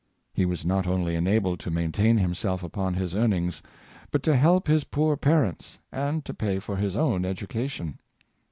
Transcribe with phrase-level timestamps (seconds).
[0.01, 0.03] '^
[0.33, 3.61] He was not only enabled to maintain himself upon his earnings,
[4.09, 7.99] but to help his poor parents, and to pay for his own education.